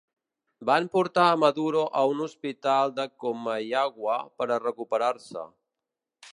Van 0.69 0.87
portar 0.95 1.25
a 1.33 1.35
Maduro 1.41 1.83
a 1.99 2.07
un 2.15 2.25
hospital 2.27 2.95
a 3.05 3.07
Comayagua 3.25 4.19
per 4.41 4.51
a 4.57 4.61
recuperar-se. 4.67 5.49